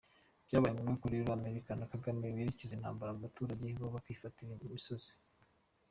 [0.47, 5.13] Byabaye ngombwa rero ko amerika na kagame berekeza intambara mu baturage, bo bakifatira imisozi.